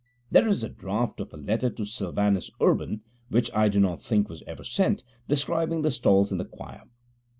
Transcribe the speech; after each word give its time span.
There 0.31 0.47
is 0.47 0.63
a 0.63 0.69
draft 0.69 1.19
of 1.19 1.31
a 1.31 1.37
letter 1.37 1.69
to 1.69 1.85
Sylvanus 1.85 2.49
Urban 2.59 3.01
(which 3.29 3.53
I 3.53 3.69
do 3.69 3.79
not 3.79 4.01
think 4.01 4.29
was 4.29 4.41
ever 4.47 4.63
sent) 4.63 5.03
describing 5.29 5.83
the 5.83 5.91
stalls 5.91 6.31
in 6.31 6.39
the 6.39 6.45
choir. 6.45 6.85